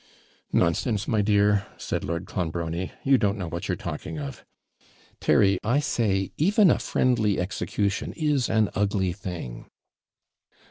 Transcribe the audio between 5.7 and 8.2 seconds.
say, even a friendly execution